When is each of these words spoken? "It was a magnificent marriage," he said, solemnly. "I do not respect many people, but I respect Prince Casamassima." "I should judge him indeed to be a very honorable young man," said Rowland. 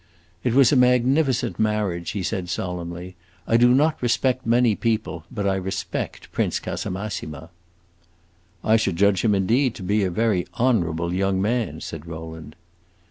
"It 0.43 0.55
was 0.55 0.71
a 0.71 0.75
magnificent 0.75 1.59
marriage," 1.59 2.09
he 2.09 2.23
said, 2.23 2.49
solemnly. 2.49 3.15
"I 3.45 3.55
do 3.55 3.69
not 3.71 4.01
respect 4.01 4.47
many 4.47 4.73
people, 4.75 5.25
but 5.29 5.45
I 5.47 5.53
respect 5.53 6.31
Prince 6.31 6.59
Casamassima." 6.59 7.51
"I 8.63 8.77
should 8.77 8.95
judge 8.95 9.23
him 9.23 9.35
indeed 9.35 9.75
to 9.75 9.83
be 9.83 10.03
a 10.03 10.09
very 10.09 10.47
honorable 10.55 11.13
young 11.13 11.39
man," 11.39 11.81
said 11.81 12.07
Rowland. 12.07 12.55